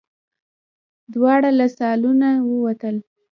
[1.13, 2.95] دواړه له سالونه ووتل.